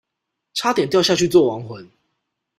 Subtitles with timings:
[0.55, 1.87] 差點掉下去做亡魂